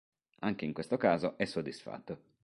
Anche 0.39 0.65
in 0.65 0.73
questo 0.73 0.97
caso, 0.97 1.37
è 1.37 1.45
soddisfatto 1.45 2.21